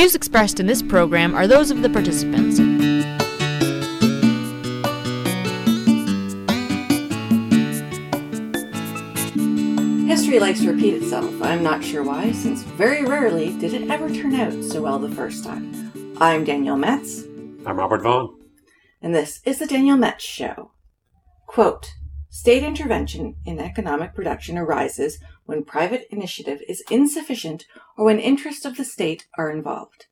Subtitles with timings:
[0.00, 2.56] views expressed in this program are those of the participants.
[10.08, 11.30] History likes to repeat itself.
[11.42, 15.14] I'm not sure why, since very rarely did it ever turn out so well the
[15.14, 16.16] first time.
[16.18, 17.24] I'm Danielle Metz,
[17.66, 18.38] I'm Robert Vaughn.
[19.02, 20.70] and this is the Danielle Metz Show.
[21.46, 21.92] Quote
[22.30, 25.18] State intervention in economic production arises
[25.50, 27.66] when private initiative is insufficient
[27.98, 30.06] or when interests of the state are involved.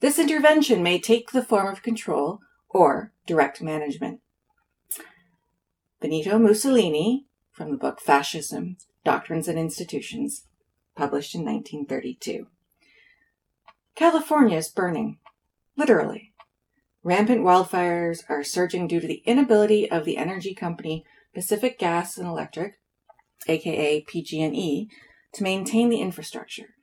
[0.00, 4.20] This intervention may take the form of control or direct management.
[6.00, 10.46] Benito Mussolini, from the book Fascism Doctrines and Institutions,
[10.96, 12.48] published in 1932.
[13.94, 15.18] California is burning,
[15.76, 16.32] literally.
[17.04, 22.26] Rampant wildfires are surging due to the inability of the energy company Pacific Gas and
[22.26, 22.79] Electric,
[23.48, 24.88] aka PG&E,
[25.32, 26.74] to maintain the infrastructure.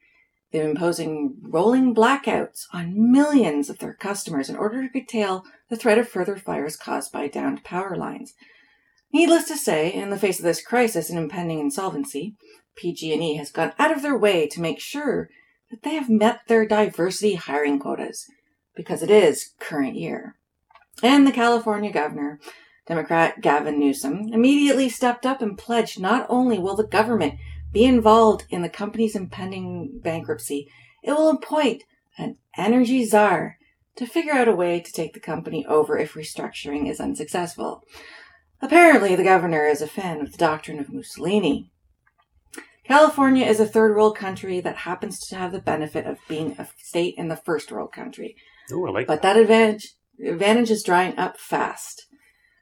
[0.51, 5.97] They're imposing rolling blackouts on millions of their customers in order to curtail the threat
[5.97, 8.33] of further fires caused by downed power lines.
[9.13, 12.35] Needless to say, in the face of this crisis and impending insolvency,
[12.75, 15.29] PG&E has gone out of their way to make sure
[15.69, 18.25] that they have met their diversity hiring quotas
[18.75, 20.35] because it is current year.
[21.03, 22.39] And the California governor,
[22.87, 27.35] Democrat Gavin Newsom, immediately stepped up and pledged not only will the government
[27.73, 30.69] be involved in the company's impending bankruptcy,
[31.03, 31.83] it will appoint
[32.17, 33.57] an energy czar
[33.95, 37.83] to figure out a way to take the company over if restructuring is unsuccessful.
[38.61, 41.71] Apparently, the governor is a fan of the doctrine of Mussolini.
[42.85, 46.67] California is a third world country that happens to have the benefit of being a
[46.77, 48.35] state in the first world country.
[48.71, 49.93] Oh, I like But that advantage
[50.25, 52.07] advantage is drying up fast.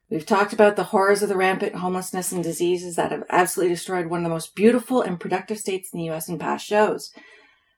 [0.09, 4.07] We've talked about the horrors of the rampant homelessness and diseases that have absolutely destroyed
[4.07, 7.11] one of the most beautiful and productive states in the US in past shows.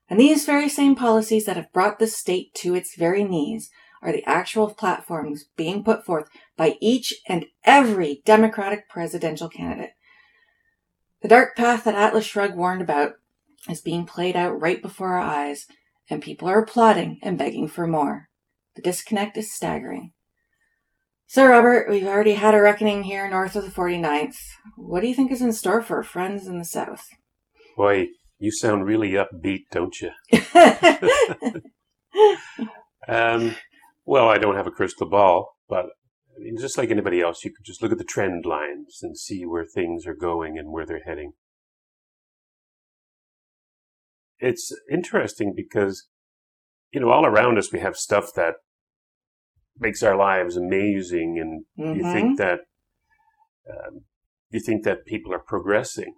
[0.09, 3.69] And these very same policies that have brought this state to its very knees
[4.01, 9.91] are the actual platforms being put forth by each and every Democratic presidential candidate.
[11.21, 13.13] The dark path that Atlas Shrugged warned about
[13.69, 15.65] is being played out right before our eyes,
[16.09, 18.29] and people are applauding and begging for more.
[18.75, 20.11] The disconnect is staggering.
[21.27, 24.37] So, Robert, we've already had a reckoning here north of the 49th.
[24.77, 27.05] What do you think is in store for our friends in the south?
[27.75, 28.07] Boy,
[28.39, 30.11] you sound really upbeat, don't you?
[33.07, 33.55] Um,
[34.05, 35.85] well, I don't have a crystal ball, but
[36.35, 39.17] I mean, just like anybody else, you could just look at the trend lines and
[39.17, 41.33] see where things are going and where they're heading.
[44.39, 46.07] It's interesting because,
[46.91, 48.55] you know, all around us we have stuff that
[49.79, 51.65] makes our lives amazing, and
[51.95, 52.11] you Mhm.
[52.11, 52.59] think that
[53.69, 54.05] um,
[54.49, 56.15] you think that people are progressing,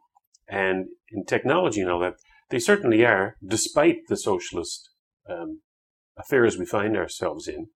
[0.48, 2.16] and in technology and all that,
[2.50, 4.90] they certainly are, despite the socialist
[5.28, 5.62] um,
[6.18, 7.70] affairs we find ourselves in.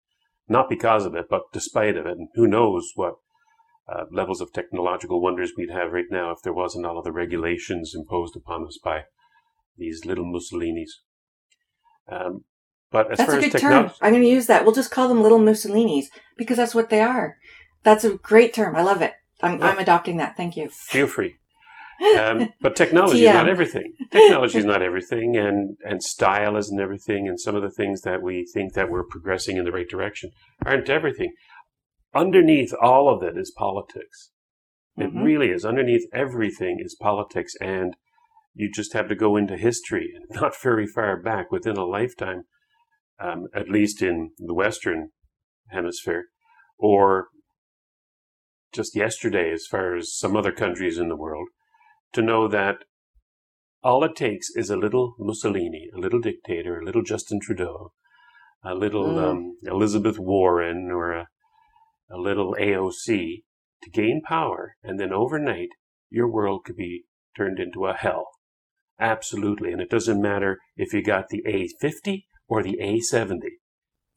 [0.47, 2.17] Not because of it, but despite of it.
[2.17, 3.15] And who knows what
[3.87, 7.11] uh, levels of technological wonders we'd have right now if there wasn't all of the
[7.11, 9.03] regulations imposed upon us by
[9.77, 11.01] these little Mussolinis.
[12.07, 12.45] Um,
[12.93, 13.91] but as That's far a as good term.
[14.01, 14.63] I'm going to use that.
[14.63, 16.05] We'll just call them little Mussolinis
[16.37, 17.37] because that's what they are.
[17.83, 18.75] That's a great term.
[18.77, 19.13] I love it.
[19.41, 19.67] I'm, Yeah.
[19.67, 20.37] I'm adopting that.
[20.37, 20.69] Thank you.
[20.69, 21.35] feel free.
[22.19, 23.93] Um, but technology is not everything.
[24.11, 28.21] Technology is not everything, and and style isn't everything, and some of the things that
[28.21, 30.31] we think that we're progressing in the right direction
[30.65, 31.31] aren't everything.
[32.13, 34.31] Underneath all of it is politics.
[34.97, 35.23] It Mhm.
[35.23, 35.63] really is.
[35.63, 37.95] Underneath everything is politics, and
[38.53, 42.43] you just have to go into history, and not very far back, within a lifetime,
[43.19, 45.09] um, at least in the Western
[45.69, 46.25] Hemisphere,
[46.77, 47.27] or
[48.73, 51.47] just yesterday, as far as some other countries in the world,
[52.13, 52.77] to know that
[53.83, 57.91] all it takes is a little Mussolini, a little dictator, a little Justin Trudeau,
[58.63, 59.23] a little Mm.
[59.23, 61.27] um, Elizabeth Warren, or a,
[62.09, 63.43] a little AOC
[63.83, 65.69] to gain power, and then overnight
[66.09, 67.03] your world could be
[67.35, 68.27] turned into a hell.
[68.99, 69.71] Absolutely.
[69.71, 73.39] And it doesn't matter if you got the A50 or the A70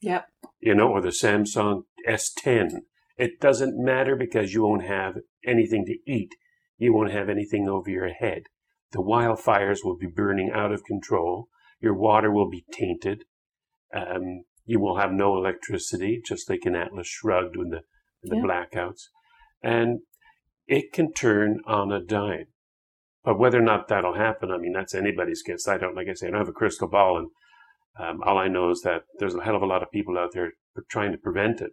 [0.01, 0.25] Yep.
[0.59, 2.81] you know, or the Samsung S10.
[3.17, 6.29] It doesn't matter because you won't have anything to eat.
[6.77, 8.43] You won't have anything over your head.
[8.91, 11.47] The wildfires will be burning out of control.
[11.81, 13.23] Your water will be tainted.
[13.91, 17.81] Um, you will have no electricity, just like in Atlas Shrugged with the,
[18.21, 18.43] the Yeah.
[18.43, 19.01] blackouts.
[19.63, 20.01] And
[20.67, 22.47] it can turn on a dime.
[23.23, 25.67] But whether or not that'll happen, I mean, that's anybody's guess.
[25.67, 27.29] I don't, like I say, I don't have a crystal ball, and
[27.99, 30.31] um, all I know is that there's a hell of a lot of people out
[30.33, 30.51] there
[30.89, 31.71] trying to prevent it.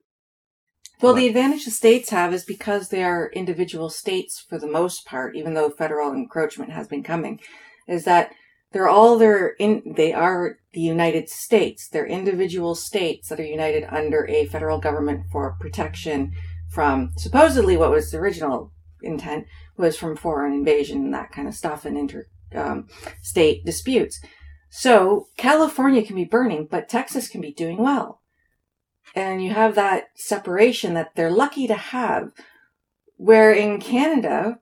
[1.00, 4.66] Well, But- the advantage the states have is because they are individual states for the
[4.66, 7.40] most part, even though federal encroachment has been coming,
[7.88, 8.32] is that
[8.72, 11.88] they're all their in they are the United States.
[11.88, 16.32] They're individual states that are united under a federal government for protection
[16.70, 18.72] from supposedly what was the original
[19.02, 19.46] intent
[19.76, 22.88] was from foreign invasion and that kind of stuff and inter um,
[23.22, 24.20] state disputes.
[24.76, 28.20] So California can be burning, but Texas can be doing well.
[29.14, 32.32] And you have that separation that they're lucky to have.
[33.16, 34.58] Where in Canada,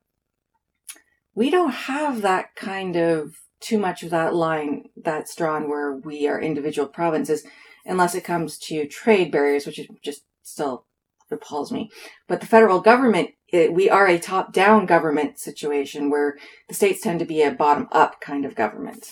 [1.34, 6.28] we don't have that kind of too much of that line that's drawn where we
[6.28, 7.44] are individual provinces
[7.86, 10.84] unless it comes to trade barriers, which just still
[11.30, 11.90] appalls me.
[12.28, 16.36] But the federal government, it, we are a top down government situation where
[16.68, 19.06] the states tend to be a bottom up kind of government.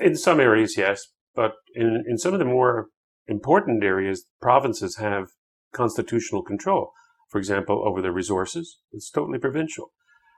[0.00, 1.02] In some areas, yes.
[1.34, 2.88] But in, in some of the more
[3.26, 5.28] important areas, provinces have
[5.72, 6.92] constitutional control.
[7.30, 9.92] For example, over their resources, it's totally provincial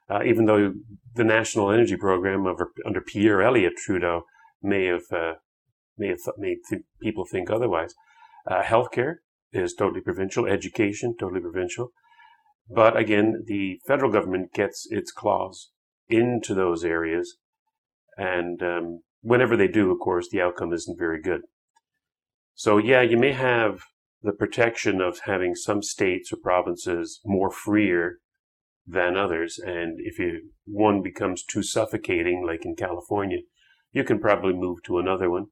[0.08, 0.74] uh, even though
[1.14, 4.22] the National Energy Program of, under Pierre Elliott Trudeau
[4.62, 5.34] may have uh,
[5.96, 7.94] may have th- made th- people think otherwise.
[8.50, 9.16] Uh, healthcare
[9.52, 10.46] is totally provincial.
[10.46, 11.90] Education totally provincial.
[12.68, 15.70] But again, the federal government gets its claws
[16.08, 17.36] into those areas,
[18.16, 21.40] and um, whenever they do, of course, the outcome isn't very good.
[22.54, 23.80] So yeah, you may have
[24.22, 28.18] the protection of having some states or provinces more freer
[28.86, 29.58] than others.
[29.58, 33.38] And if you, one becomes too suffocating, like in California,
[33.92, 35.46] you can probably move to another one.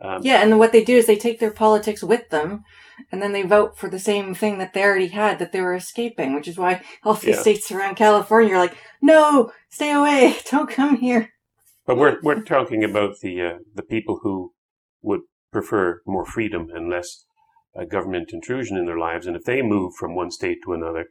[0.00, 2.64] Um, yeah, and what they do is they take their politics with them,
[3.12, 5.74] and then they vote for the same thing that they already had that they were
[5.74, 6.34] escaping.
[6.34, 7.40] Which is why all these yeah.
[7.40, 10.38] states around California are like, "No, stay away!
[10.50, 11.30] Don't come here."
[11.86, 14.52] But we're we're talking about the uh, the people who
[15.02, 17.24] would prefer more freedom and less
[17.78, 21.06] uh, government intrusion in their lives, and if they move from one state to another,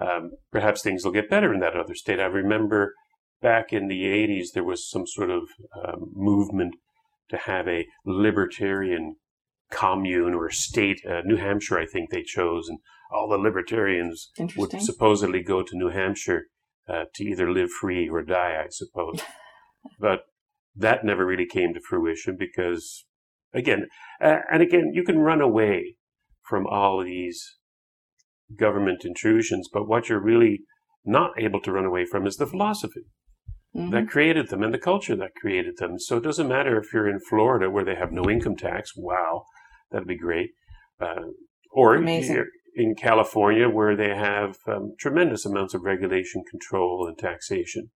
[0.00, 2.20] um, perhaps things will get better in that other state.
[2.20, 2.94] I remember
[3.42, 5.42] back in the 80s, there was some sort of
[5.76, 6.76] um, movement
[7.30, 9.16] to have a libertarian
[9.70, 11.00] commune or state.
[11.08, 12.78] Uh, New Hampshire, I think they chose, and
[13.12, 16.44] all the libertarians would supposedly go to New Hampshire
[16.88, 19.20] uh, to either live free or die, I suppose.
[19.98, 20.20] but
[20.74, 23.06] that never really came to fruition because,
[23.54, 23.86] again,
[24.20, 25.96] uh, and again, you can run away
[26.42, 27.56] from all these
[28.58, 30.60] government intrusions, but what you're really
[31.04, 33.06] not able to run away from is the philosophy
[33.74, 33.90] mm-hmm.
[33.90, 35.98] that created them and the culture that created them.
[35.98, 38.92] So it doesn't matter if you're in Florida where they have no income tax.
[38.96, 39.44] Wow,
[39.90, 40.50] that'd be great.
[41.00, 41.30] Uh,
[41.70, 47.90] or in California where they have um, tremendous amounts of regulation, control, and taxation.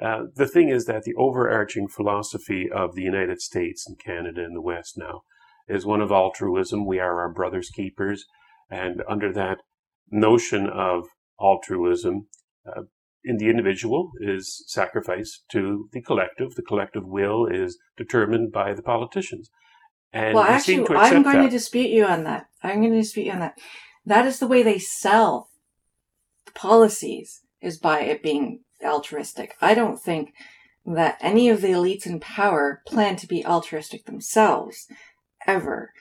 [0.00, 4.56] Uh, the thing is that the overarching philosophy of the United States and Canada and
[4.56, 5.22] the West now
[5.68, 6.86] is one of altruism.
[6.86, 8.24] We are our brother's keepers.
[8.70, 9.58] And under that
[10.10, 11.08] notion of
[11.40, 12.28] altruism
[12.66, 12.82] uh,
[13.24, 16.54] in the individual is sacrifice to the collective.
[16.54, 19.50] The collective will is determined by the politicians.
[20.12, 21.42] And well, actually, I'm going that.
[21.42, 22.46] to dispute you on that.
[22.62, 23.58] I'm going to dispute you on that.
[24.04, 25.50] That is the way they sell
[26.46, 29.56] the policies is by it being altruistic.
[29.60, 30.32] I don't think
[30.86, 34.88] that any of the elites in power plan to be altruistic themselves
[35.46, 35.92] ever.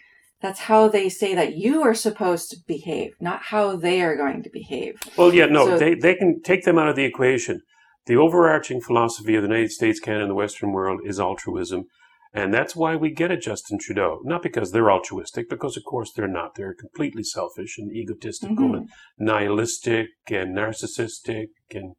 [0.41, 4.41] That's how they say that you are supposed to behave, not how they are going
[4.43, 4.97] to behave.
[5.17, 7.61] Well, yeah, no, so, they, they can take them out of the equation.
[8.05, 11.85] The overarching philosophy of the United States, Canada, and the Western world is altruism.
[12.33, 14.21] And that's why we get a Justin Trudeau.
[14.23, 16.55] Not because they're altruistic, because of course they're not.
[16.55, 18.75] They're completely selfish and egotistical mm-hmm.
[18.75, 21.95] and nihilistic and narcissistic and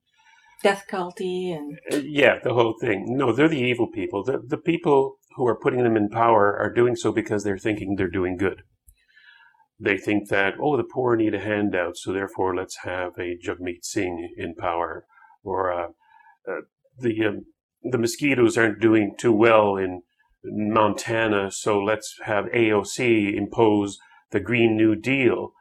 [0.63, 3.05] death culty and uh, yeah, the whole thing.
[3.09, 4.23] No, they're the evil people.
[4.25, 7.95] The the people who are putting them in power are doing so because they're thinking
[7.97, 8.63] they're doing good.
[9.79, 13.83] They think that, oh, the poor need a handout, so therefore let's have a Jagmeet
[13.83, 15.07] Singh in power.
[15.43, 15.89] Or uh,
[16.47, 16.61] uh,
[16.99, 17.47] the, um,
[17.83, 20.03] the mosquitoes aren't doing too well in
[20.45, 23.99] Montana, so let's have AOC impose
[24.33, 25.53] the Green New Deal.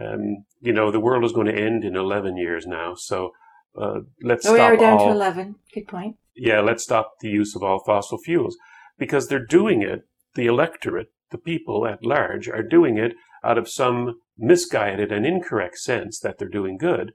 [0.00, 3.30] Um, you know, the world is going to end in 11 years now, so
[3.76, 4.54] uh, let's oh, stop.
[4.54, 5.56] We are down all, to 11.
[5.74, 6.16] Good point.
[6.34, 8.56] Yeah, let's stop the use of all fossil fuels
[8.98, 10.02] because they're doing it,
[10.34, 15.78] the electorate, the people at large, are doing it out of some misguided and incorrect
[15.78, 17.12] sense that they're doing good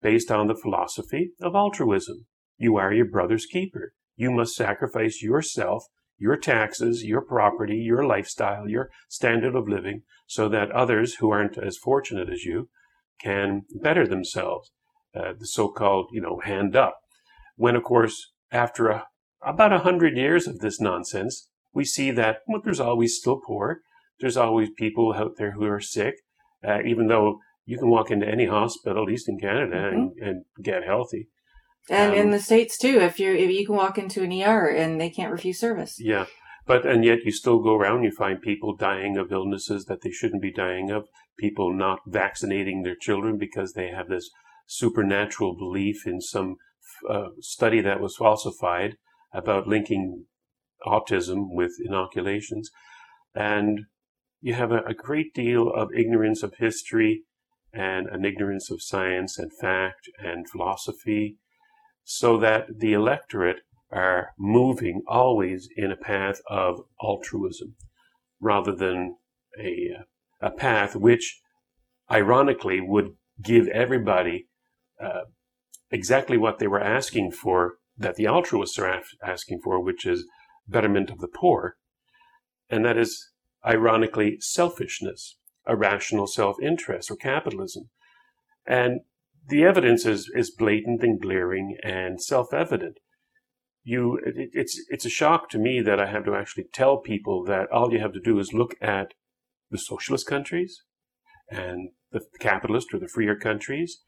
[0.00, 2.26] based on the philosophy of altruism.
[2.58, 3.94] You are your brother's keeper.
[4.16, 5.84] You must sacrifice yourself,
[6.18, 11.58] your taxes, your property, your lifestyle, your standard of living so that others who aren't
[11.58, 12.68] as fortunate as you
[13.20, 14.72] can better themselves.
[15.14, 16.96] Uh, the so-called, you know, hand up.
[17.56, 19.06] When, of course, after a
[19.44, 23.80] about a hundred years of this nonsense, we see that well, there's always still poor.
[24.20, 26.14] There's always people out there who are sick,
[26.66, 29.96] uh, even though you can walk into any hospital, at least in Canada, mm-hmm.
[29.96, 31.28] and, and, get healthy.
[31.88, 34.68] And Um, in the states too, if you if you can walk into an ER
[34.68, 35.96] and they can't refuse service.
[35.98, 36.26] Yeah.
[36.64, 40.12] But, and yet you still go around, you find people dying of illnesses that they
[40.12, 44.30] shouldn't be dying of, people not vaccinating their children because they have this
[44.66, 46.56] supernatural belief in some
[47.08, 48.96] uh, study that was falsified
[49.32, 50.26] about linking
[50.86, 52.70] autism with inoculations.
[53.34, 53.86] And
[54.40, 57.22] you have a, a great deal of ignorance of history
[57.72, 61.38] and an ignorance of science and fact and philosophy,
[62.04, 67.74] so that the electorate are moving always in a path of altruism
[68.40, 69.16] rather than
[69.58, 69.90] a,
[70.40, 71.40] a path which
[72.10, 74.48] ironically would give everybody
[75.00, 75.22] uh,
[75.90, 80.26] exactly what they were asking for that the altruists are af- asking for, which is
[80.66, 81.76] betterment of the poor.
[82.70, 83.30] And that is
[83.66, 85.36] ironically selfishness,
[85.68, 87.90] irrational self-interest or capitalism.
[88.66, 89.00] And
[89.48, 92.98] the evidence is, is blatant and glaring and self-evident
[93.84, 97.44] you it, it's it's a shock to me that I have to actually tell people
[97.44, 99.14] that all you have to do is look at
[99.70, 100.82] the socialist countries
[101.50, 104.00] and the capitalist or the freer countries.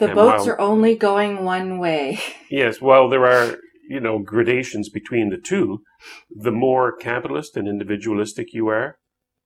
[0.00, 2.18] The And boats while- are only going one way.
[2.50, 3.56] Yes, while there are
[3.88, 5.82] you know gradations between the two,
[6.30, 8.96] the more capitalist and individualistic you are,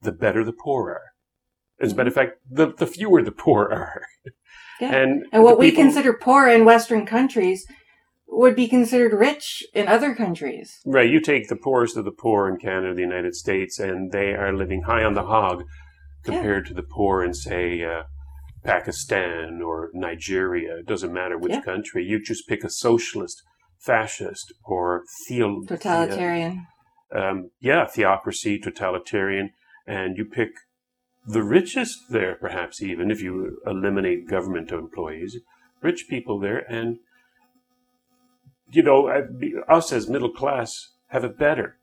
[0.01, 1.09] the better the poor are.
[1.85, 4.03] As a matter of fact, the, the fewer the poor are.
[4.81, 4.95] Yeah.
[4.95, 7.67] And, And what we people- consider poor in Western countries
[8.27, 10.81] would be considered rich in other countries.
[10.87, 14.35] Right, you take the poorest of the poor in Canada, the United States, and they
[14.35, 15.63] are living high on the hog
[16.25, 18.03] compared to the poor in, say, uh,
[18.65, 20.79] Pakistan or Nigeria.
[20.79, 21.61] It doesn't matter which Yeah.
[21.61, 22.05] country.
[22.05, 23.43] You just pick a socialist,
[23.79, 26.67] fascist, or theo- Totalitarian.
[27.13, 29.51] um, yeah, theocracy, totalitarian,
[29.87, 30.51] and you pick
[31.27, 35.39] the richest there, perhaps even if you eliminate government employees,
[35.83, 36.99] rich people there, and
[38.71, 39.07] you know,
[39.69, 41.77] us as middle class have it better.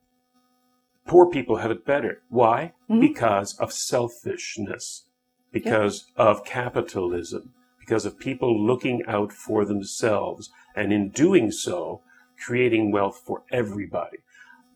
[1.05, 2.21] Poor people have it better.
[2.29, 2.73] Why?
[2.89, 2.99] Mhm.
[2.99, 5.07] Because of selfishness,
[5.51, 12.01] because of capitalism, because of people looking out for themselves, and in doing so,
[12.43, 14.17] creating wealth for everybody.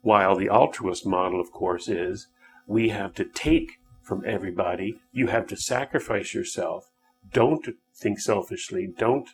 [0.02, 2.28] While the altruist model, of course, is
[2.68, 5.00] we have to take from everybody.
[5.12, 6.92] You have to sacrifice yourself.
[7.32, 8.88] Don't think selfishly.
[8.98, 9.30] Don't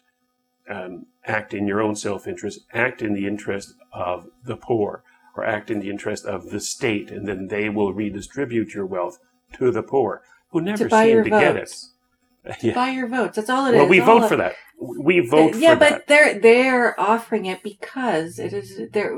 [0.69, 2.61] um, act in your own self interest.
[2.73, 5.03] Act in the interest of the poor
[5.35, 9.17] or act in the interest of the state, and then they will redistribute your wealth
[9.53, 10.21] to the poor
[10.51, 11.73] who never To buy seem your to get it.
[12.61, 12.73] Yeah.
[12.73, 13.35] Buy your votes.
[13.35, 13.81] That's all it is.
[13.81, 14.55] Well, we vote for that.
[14.79, 16.07] We vote yeah, but that.
[16.07, 19.15] they're they're offering it because it is they're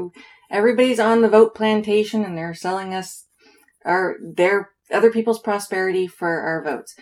[0.52, 3.26] everybody's on the vote plantation and they're selling us
[3.86, 6.96] our their other people's prosperity for our votes.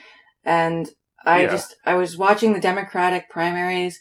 [0.46, 0.92] And
[1.26, 1.52] I Yeah.
[1.52, 4.00] just I was watching the Democratic primaries.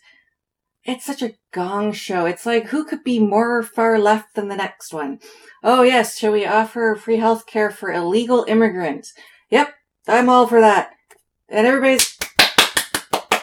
[0.85, 2.27] It's such a gong show.
[2.27, 5.21] It's like who could be more far left than the next one?
[5.63, 9.15] Oh yes, shall we offer free health care for illegal immigrants?
[9.51, 9.75] Yep,
[10.09, 10.91] I'm all for that.
[11.49, 12.17] And everybody's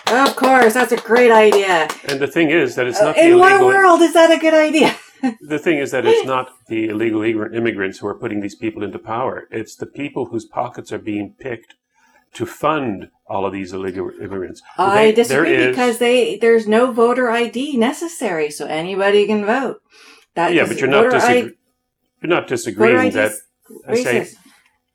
[0.10, 1.88] of course, that's a great idea.
[2.08, 4.38] And the thing is that it's not the Uh, In what world is that a
[4.40, 4.96] good idea?
[5.42, 8.84] The thing is that it's not the illegal immig- immigrants who are putting these people
[8.84, 9.48] into power.
[9.50, 11.74] It's the people whose pockets are being picked
[12.36, 14.62] to fund all of these illegal immigrants.
[14.78, 19.78] I They- disagree is- because they there's no voter ID necessary, so anybody can vote.
[20.36, 21.56] That yeah, but you're not voter disagre- I-
[22.22, 23.32] you're not disagreeing that.
[23.90, 24.28] I say.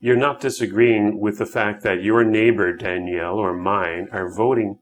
[0.03, 4.79] You're not disagreeing with the fact that your neighbor Danielle or mine are voting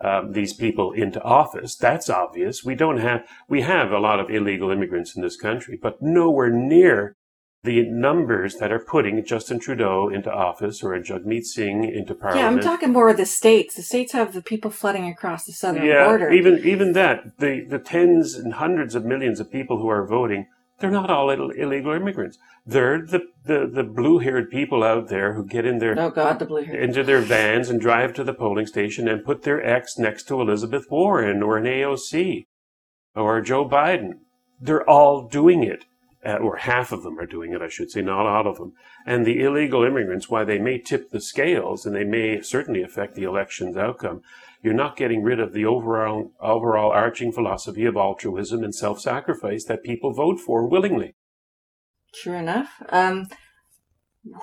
[0.00, 1.76] um, these people into office.
[1.76, 2.64] That's obvious.
[2.64, 6.48] We don't have we have a lot of illegal immigrants in this country, but nowhere
[6.48, 7.16] near
[7.64, 12.40] the numbers that are putting Justin Trudeau into office or a Jagmeet Singh into parliament.
[12.40, 13.74] Yeah, I'm talking more of the states.
[13.74, 16.32] The states have the people flooding across the southern yeah, border.
[16.32, 20.46] even even that the the tens and hundreds of millions of people who are voting,
[20.82, 22.38] they're not all Ill- illegal immigrants.
[22.66, 26.38] They're the the, the blue haired people out there who get in their oh God,
[26.38, 29.96] the blue into their vans and drive to the polling station and put their ex
[29.96, 32.46] next to Elizabeth Warren or an AOC
[33.14, 34.18] or Joe Biden.
[34.60, 35.84] They're all doing it,
[36.24, 38.74] uh, or half of them are doing it, I should say, not all of them.
[39.06, 43.14] And the illegal immigrants, while they may tip the scales and they may certainly affect
[43.14, 44.22] the election's outcome,
[44.62, 49.82] you're not getting rid of the overall, overall arching philosophy of altruism and self-sacrifice that
[49.82, 51.14] people vote for willingly.
[52.14, 52.82] Sure enough.
[52.90, 53.28] Um,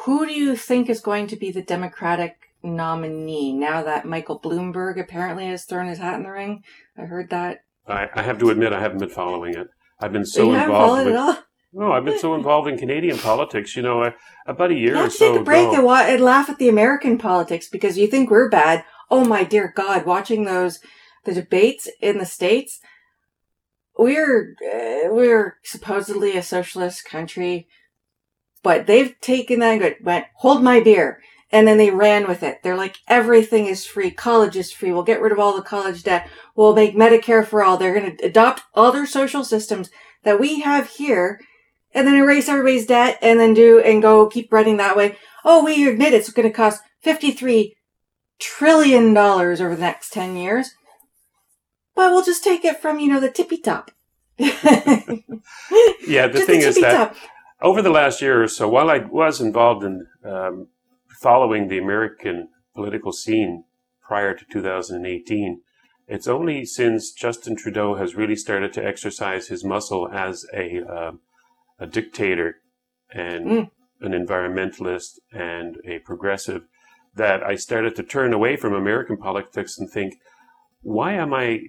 [0.02, 5.00] who do you think is going to be the Democratic nominee now that Michael Bloomberg
[5.00, 6.64] apparently has thrown his hat in the ring?
[6.98, 7.60] I heard that.
[7.88, 9.68] I, I have to admit, I haven't been following it.
[10.00, 11.44] I've been so you involved followed with.
[11.72, 13.76] No, I've been so involved in Canadian politics.
[13.76, 14.14] You know, I,
[14.48, 15.90] about a year or so take a break ago.
[15.92, 18.84] and, and laugh at the American politics because you think we're bad.
[19.12, 20.80] Oh my dear God, watching those,
[21.26, 22.80] the debates in the States,
[23.98, 27.68] we're uh, we're supposedly a socialist country,
[28.64, 32.60] but they've taken that and went hold my beer, and then they ran with it.
[32.64, 34.94] They're like everything is free, college is free.
[34.94, 36.30] We'll get rid of all the college debt.
[36.56, 37.78] We'll make Medicare for all.
[37.78, 39.90] They're going to adopt other social systems
[40.24, 41.42] that we have here,
[41.94, 45.18] and then erase everybody's debt, and then do and go keep running that way.
[45.44, 47.76] Oh, we admit it's going to cost fifty three
[48.40, 50.72] trillion dollars over the next ten years
[51.96, 53.92] but we'll just take it from you know the tippy top.
[56.08, 57.16] Yeah, the Just thing is that top.
[57.62, 60.68] over the last year or so, while I was involved in um,
[61.22, 63.66] following the American political scene
[64.02, 65.62] prior to 2018,
[66.08, 71.20] it's only since Justin Trudeau has really started to exercise his muscle as a um
[71.80, 72.56] a dictator
[73.14, 73.72] and Mm.
[74.02, 76.64] an environmentalist and a progressive
[77.16, 80.16] that I started to turn away from American politics and think,
[80.82, 81.62] why am I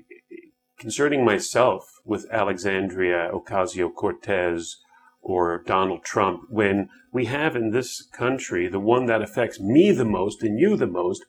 [0.79, 4.77] concerning myself with Alexandria Ocasio Cortez
[5.21, 10.05] or Donald Trump when we have in this country the one that affects me the
[10.05, 11.25] most and you the most,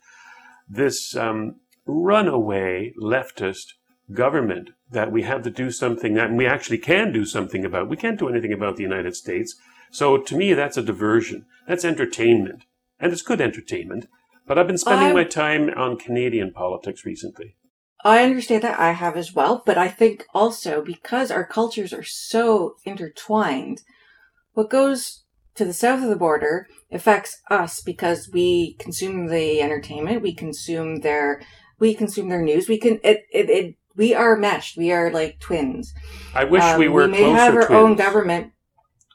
[0.70, 3.74] this um, runaway leftist
[4.14, 7.90] government that we have to do something that we actually can do something about.
[7.90, 9.56] We can't do anything about the United States.
[9.92, 11.46] So to me, that's a diversion.
[11.68, 12.64] That's entertainment.
[13.02, 14.06] And it's good entertainment.
[14.48, 17.56] But I've been spending I- my time on Canadian politics recently.
[18.04, 22.02] I understand that I have as well, but I think also because our cultures are
[22.04, 23.82] so intertwined,
[24.54, 30.24] what goes to the south of the border affects us because we consume the entertainment,
[30.24, 31.42] we consume their,
[31.78, 32.68] we consume their news.
[32.68, 34.78] We can it it, it we are meshed.
[34.78, 35.94] We are like twins.
[36.34, 37.80] I wish Um, we were We may closer have our twins.
[37.84, 38.54] own government.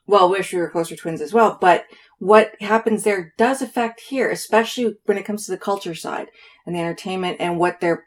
[0.07, 1.59] Well, wish we were closer twins as well.
[1.61, 1.87] But
[2.19, 6.29] what happens there does affect here, especially when it comes to the culture side
[6.65, 8.05] and the entertainment and what their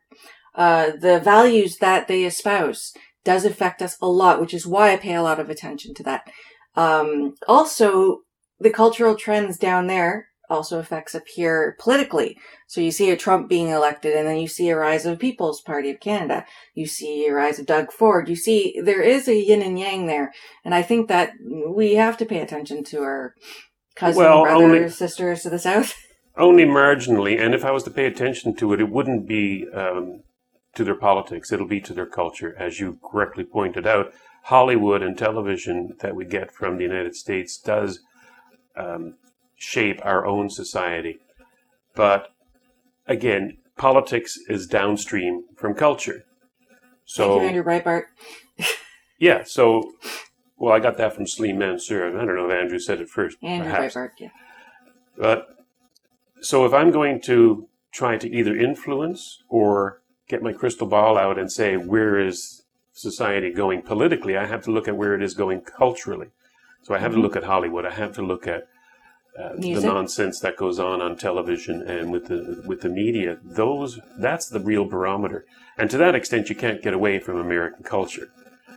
[0.56, 4.98] uh, the values that they espouse does affect us a lot, which is why I
[4.98, 6.28] pay a lot of attention to that.
[6.76, 8.22] Um, also,
[8.60, 12.38] the cultural trends down there also affects up here politically.
[12.68, 15.62] So you see a Trump being elected and then you see a rise of People's
[15.62, 16.46] Party of Canada.
[16.74, 18.28] You see a rise of Doug Ford.
[18.28, 20.34] You see there is a yin and yang there.
[20.66, 21.34] And I think that
[21.68, 23.36] we have to pay attention to our
[24.00, 25.94] cousins, Well, brothers, only- sisters to the south.
[26.38, 30.22] Only marginally, and if I was to pay attention to it, it wouldn't be um,
[30.74, 31.52] to their politics.
[31.52, 34.14] It'll be to their culture, as you correctly pointed out.
[34.44, 38.00] Hollywood and television that we get from the United States does
[38.78, 39.16] um,
[39.58, 41.20] shape our own society,
[41.94, 42.30] but
[43.06, 46.24] again, politics is downstream from culture.
[46.70, 48.04] Thank you, So Andrew Breitbart.
[49.20, 49.92] yeah, so
[50.60, 52.08] well, I got that from Salim Mansur.
[52.08, 53.38] I don't know if Andrew said it first.
[53.42, 53.96] Andrew perhaps.
[53.96, 54.30] Breitbart, yeah.
[55.18, 55.48] But
[56.42, 61.40] so if I'm going to try to either influence or get my crystal ball out
[61.40, 65.34] and say where is society going politically, I have to look at where it is
[65.34, 66.28] going culturally.
[66.84, 67.22] So I have to Mhm.
[67.24, 67.86] look at Hollywood.
[67.86, 68.68] I have to look at
[69.38, 73.38] uh, the nonsense that goes on on television and with the with the media.
[73.42, 75.46] Those that's the real barometer.
[75.78, 78.32] And to that extent, you can't get away from American culture.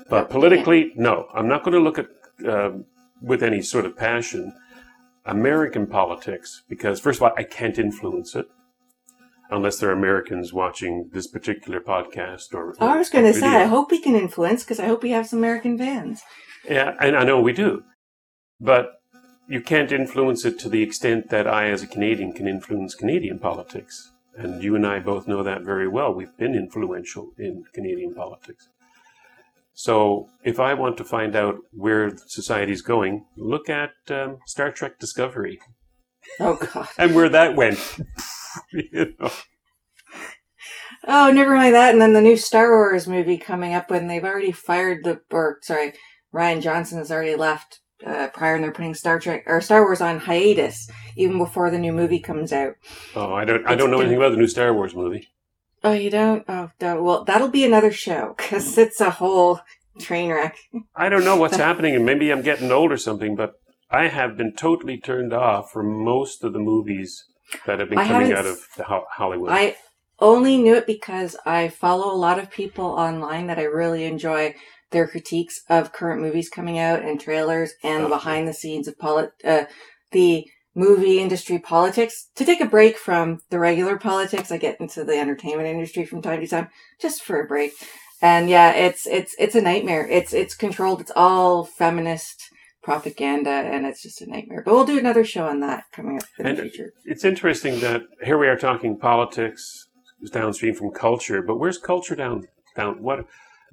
[0.09, 2.07] But politically, no, I'm not going to look at
[2.47, 2.73] uh,
[3.21, 4.55] with any sort of passion
[5.25, 8.47] American politics because, first of all, I can't influence it
[9.51, 12.75] unless there are Americans watching this particular podcast or.
[12.81, 13.47] I was going to say.
[13.47, 16.23] I hope we can influence because I hope we have some American fans.
[16.69, 17.85] Yeah, and I know we do,
[18.61, 19.03] but
[19.49, 23.39] you can't influence it to the extent that I, as a Canadian, can influence Canadian
[23.39, 24.11] politics.
[24.35, 26.15] And you and I both know that very well.
[26.15, 28.69] We've been influential in Canadian politics.
[29.75, 34.99] So, if I want to find out where society's going, look at um, Star Trek
[34.99, 35.59] Discovery
[36.39, 36.89] Oh, God.
[36.99, 37.79] and where that went.
[38.73, 39.31] you know.
[41.09, 41.93] Oh, never mind that.
[41.93, 45.59] And then the new Star Wars movie coming up when they've already fired the, or
[45.63, 45.95] sorry,
[46.35, 50.01] Rian Johnson has already left uh, prior and they're putting Star Trek or Star Wars
[50.01, 52.75] on hiatus even before the new movie comes out.
[53.17, 53.67] Oh, I don't.
[53.67, 55.27] I don't know anything about the new Star Wars movie.
[55.85, 56.45] Oh, you don't?
[56.49, 57.03] Oh, don't.
[57.03, 59.61] well, that'll be another show because it's a whole
[59.99, 60.57] train wreck.
[60.95, 63.35] I don't know what's happening, and maybe I'm getting old or something.
[63.35, 63.55] But
[63.91, 67.25] I have been totally turned off from most of the movies
[67.67, 69.51] that have been I coming out of the Ho- Hollywood.
[69.51, 69.77] I
[70.19, 74.55] only knew it because I follow a lot of people online that I really enjoy
[74.93, 78.99] their critiques of current movies coming out and trailers and the behind the scenes of
[78.99, 79.65] polit- uh,
[80.13, 84.51] the movie industry politics to take a break from the regular politics.
[84.51, 86.69] I get into the entertainment industry from time to time
[87.01, 87.73] just for a break.
[88.21, 90.07] And yeah, it's, it's, it's a nightmare.
[90.09, 91.01] It's, it's controlled.
[91.01, 92.43] It's all feminist
[92.83, 94.63] propaganda and it's just a nightmare.
[94.65, 96.93] But we'll do another show on that coming up in And- the future.
[97.05, 99.89] it's interesting that here we are talking politics
[100.21, 102.45] is downstream from culture, but where's culture down?
[102.77, 103.27] Down what?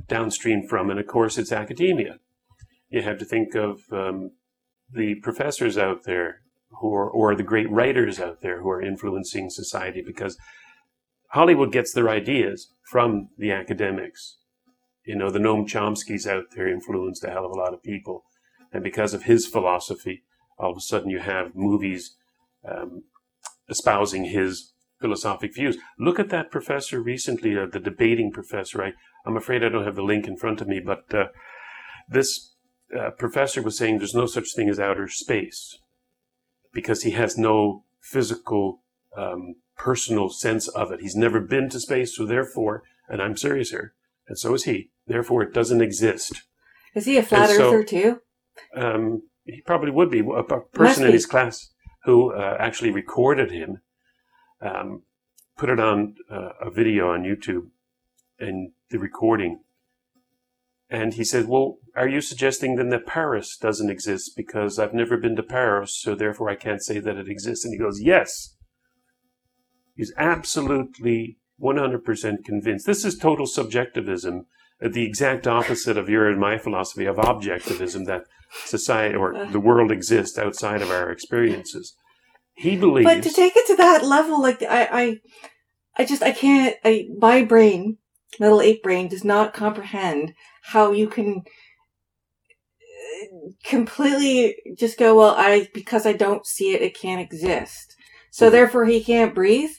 [0.07, 2.19] downstream from, and of course, it's academia.
[2.89, 4.31] You have to think of um,
[4.91, 6.41] the professors out there
[6.79, 10.38] who or the great writers out there who are influencing society because
[11.32, 14.38] Hollywood gets their ideas from the academics.
[15.05, 18.23] You know, the Noam Chomsky's out there influenced a hell of a lot of people.
[18.71, 20.23] And because of his philosophy,
[20.58, 22.15] all of a sudden you have movies
[22.69, 23.03] um,
[23.69, 25.77] espousing his philosophic views.
[25.97, 28.84] Look at that professor recently, uh, the debating professor.
[28.84, 28.93] I,
[29.25, 31.27] I'm afraid I don't have the link in front of me, but uh,
[32.08, 32.55] this
[32.97, 35.79] uh, professor was saying there's no such thing as outer space
[36.80, 38.82] because he has no physical,
[39.18, 41.02] um, personal sense of it.
[41.02, 43.94] He's never been to space, so therefore, and I'm serious here,
[44.28, 44.89] and so is he.
[45.06, 46.44] Therefore, it doesn't exist.
[46.96, 48.22] Is he a flat so, earther too?
[48.76, 50.20] Um, he probably would be.
[50.20, 51.70] A, person in his class
[52.06, 53.82] who uh, actually recorded him,
[54.62, 55.04] um,
[55.58, 57.68] put it on uh, a video on YouTube,
[58.39, 59.60] and the recording.
[60.89, 65.17] And he said, Well, are you suggesting then that Paris doesn't exist because I've never
[65.17, 67.63] been to Paris, so therefore I can't say that it exists?
[67.63, 68.56] And he goes, Yes.
[69.95, 72.86] He's absolutely 100% convinced.
[72.86, 74.45] This is total subjectivism,
[74.80, 78.23] the exact opposite of your and my philosophy of objectivism that
[78.65, 79.52] society or uh.
[79.52, 81.95] the world exists outside of our experiences.
[82.54, 83.06] He believes.
[83.06, 85.17] But to take it to that level, like I, I,
[85.97, 86.75] I just I can't.
[86.84, 87.97] I my brain,
[88.39, 91.44] little ape brain, does not comprehend how you can
[92.82, 95.15] uh, completely just go.
[95.18, 97.96] Well, I because I don't see it, it can't exist.
[98.32, 98.54] So mm-hmm.
[98.54, 99.72] therefore, he can't breathe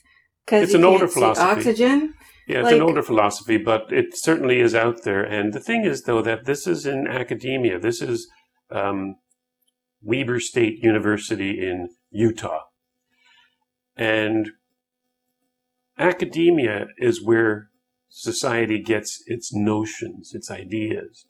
[0.44, 1.46] because it's an older philosophy.
[1.46, 2.14] Oxygen.
[2.46, 5.22] Yeah, it's like, an older philosophy, but it certainly is out there.
[5.22, 7.78] And the thing is, though, that this is in academia.
[7.78, 8.28] This is
[8.72, 9.16] um,
[10.02, 12.62] Weber State University in Utah.
[13.96, 14.50] And
[15.96, 17.69] academia is where
[18.10, 21.24] society gets its notions, its ideas.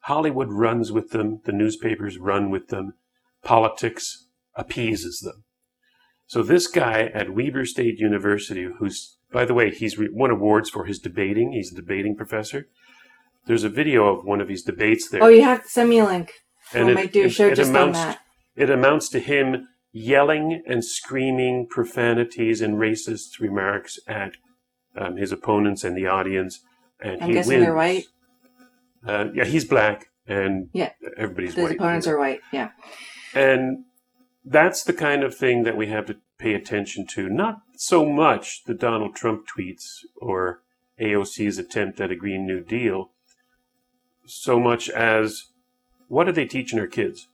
[0.00, 2.94] Hollywood runs with them, the newspapers run with them,
[3.44, 5.44] politics appeases them.
[6.26, 10.86] So this guy at Weber State University, who's, by the way, he's won awards for
[10.86, 11.52] his debating.
[11.52, 12.66] He's a debating professor.
[13.46, 15.22] There's a video of one of his debates there.
[15.22, 16.32] Oh, you have to send me a link.
[16.72, 18.20] And I might do a show it, just amounts, on that.
[18.56, 24.32] It amounts to him yelling and screaming profanities and racist remarks at
[24.96, 26.60] um, his opponents and the audience.
[27.00, 27.64] And I'm he guessing wins.
[27.64, 28.04] they're white.
[29.06, 31.74] Uh, yeah, he's black, and yeah, everybody's His white.
[31.76, 32.40] opponents are white.
[32.52, 32.70] Yeah,
[33.34, 33.84] and
[34.44, 37.28] that's the kind of thing that we have to pay attention to.
[37.28, 40.62] Not so much the Donald Trump tweets or
[41.00, 43.10] AOC's attempt at a Green New Deal,
[44.26, 45.48] so much as
[46.08, 47.28] what are they teaching our kids?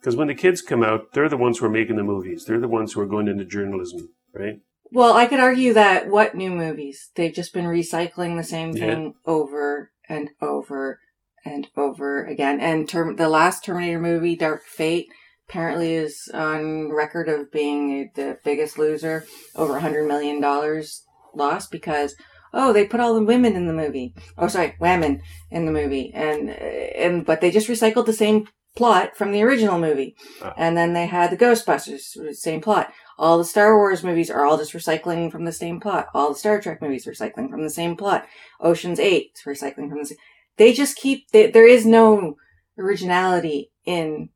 [0.00, 2.44] Because when the kids come out, they're the ones who are making the movies.
[2.44, 4.60] They're the ones who are going into journalism, right?
[4.92, 7.10] Well, I could argue that what new movies?
[7.14, 9.32] They've just been recycling the same thing yeah.
[9.32, 11.00] over and over
[11.44, 12.60] and over again.
[12.60, 15.08] And term- the last Terminator movie, Dark Fate,
[15.48, 21.70] apparently is on record of being the biggest loser, over a hundred million dollars lost
[21.70, 22.14] because
[22.52, 24.14] oh they put all the women in the movie.
[24.36, 29.16] Oh sorry, women in the movie, and and but they just recycled the same plot
[29.16, 30.14] from the original movie.
[30.40, 30.52] Uh.
[30.56, 32.92] And then they had the Ghostbusters, same plot.
[33.18, 36.08] All the Star Wars movies are all just recycling from the same plot.
[36.14, 38.26] All the Star Trek movies recycling from the same plot.
[38.60, 40.18] Ocean's Eight is recycling from the same.
[40.58, 41.30] They just keep.
[41.30, 42.36] They, there is no
[42.78, 44.28] originality in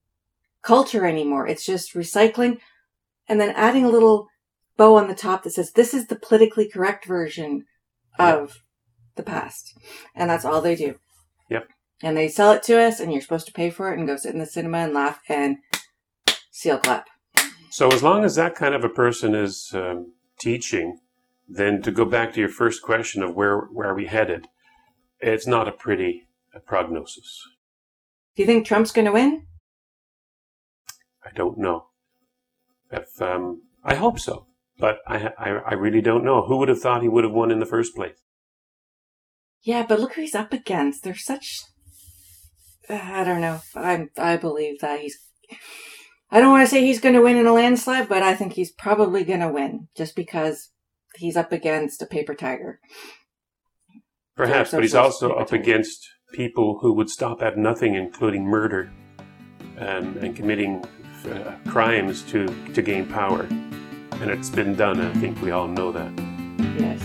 [0.63, 1.47] culture anymore.
[1.47, 2.59] It's just recycling,
[3.29, 4.29] and then adding a little
[4.77, 7.67] bow on the top that says this is the politically correct version
[8.19, 8.63] of
[9.17, 9.79] the past,
[10.15, 10.97] and that's all they do.
[11.51, 11.69] Yep
[12.03, 14.17] and they sell it to us and you're supposed to pay for it and go
[14.17, 15.59] sit in the cinema and laugh and
[16.51, 17.07] seal clap.
[17.71, 20.99] So as long as that kind of a person is um, teaching,
[21.49, 24.47] then to go back to your first question of where where are we headed,
[25.21, 26.25] it's not a pretty
[26.67, 27.43] prognosis.
[28.35, 29.47] Do you think Trump's going to win?
[31.25, 31.87] I don't know.
[32.91, 34.47] If um, I hope so,
[34.79, 36.43] but I, I I really don't know.
[36.43, 38.19] Who would have thought he would have won in the first place?
[39.63, 41.05] Yeah, but look who he's up against.
[41.05, 41.63] They're such
[42.91, 43.61] I don't know.
[43.75, 45.19] I I believe that he's.
[46.31, 48.53] I don't want to say he's going to win in a landslide, but I think
[48.53, 50.71] he's probably going to win just because
[51.17, 52.79] he's up against a paper tiger.
[54.37, 55.63] Perhaps, but he's also up tiger.
[55.63, 58.93] against people who would stop at nothing, including murder
[59.79, 60.85] um, and committing
[61.31, 63.43] uh, crimes to to gain power.
[64.21, 65.01] And it's been done.
[65.01, 66.13] I think we all know that.
[66.79, 67.03] Yes.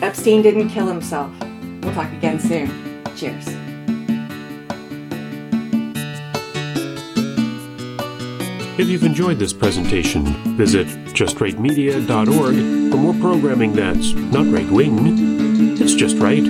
[0.00, 1.30] Epstein didn't kill himself.
[1.82, 2.70] We'll talk again soon.
[3.14, 3.65] Cheers.
[8.78, 15.94] If you've enjoyed this presentation, visit justrightmedia.org for more programming that's not right wing, it's
[15.94, 16.44] just right.